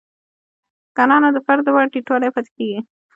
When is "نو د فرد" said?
1.21-1.63